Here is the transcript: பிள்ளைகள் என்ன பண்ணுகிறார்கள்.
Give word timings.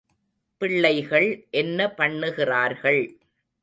பிள்ளைகள் 0.61 1.47
என்ன 1.51 1.87
பண்ணுகிறார்கள். 1.97 3.03